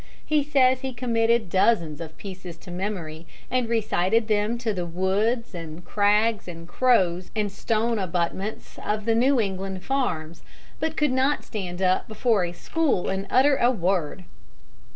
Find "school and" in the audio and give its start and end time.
12.51-13.27